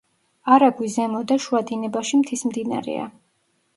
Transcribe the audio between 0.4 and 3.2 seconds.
არაგვი ზემო და შუა დინებაში მთის მდინარეა.